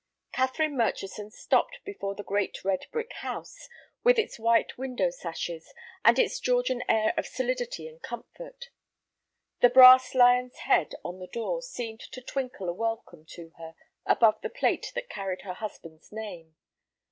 Catherine 0.33 0.75
Murchison 0.75 1.29
stopped 1.29 1.77
before 1.85 2.15
the 2.15 2.23
great 2.23 2.65
red 2.65 2.87
brick 2.91 3.13
house 3.17 3.69
with 4.03 4.17
its 4.17 4.39
white 4.39 4.75
window 4.75 5.11
sashes, 5.11 5.75
and 6.03 6.17
its 6.17 6.39
Georgian 6.39 6.81
air 6.89 7.13
of 7.17 7.27
solidity 7.27 7.87
and 7.87 8.01
comfort. 8.01 8.69
The 9.59 9.69
brass 9.69 10.15
lion's 10.15 10.57
head 10.65 10.95
on 11.05 11.19
the 11.19 11.27
door 11.27 11.61
seemed 11.61 11.99
to 11.99 12.19
twinkle 12.19 12.67
a 12.67 12.73
welcome 12.73 13.25
to 13.33 13.51
her 13.59 13.75
above 14.07 14.41
the 14.41 14.49
plate 14.49 14.91
that 14.95 15.07
carried 15.07 15.43
her 15.43 15.53
husband's 15.53 16.11
name. 16.11 16.55